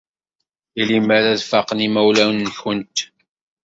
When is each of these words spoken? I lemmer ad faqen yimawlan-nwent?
I 0.79 0.83
lemmer 0.89 1.23
ad 1.31 1.41
faqen 1.49 1.83
yimawlan-nwent? 1.83 2.97